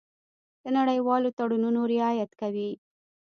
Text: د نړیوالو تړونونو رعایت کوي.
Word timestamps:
د 0.61 0.63
نړیوالو 0.77 1.35
تړونونو 1.37 1.79
رعایت 1.93 2.31
کوي. 2.41 2.71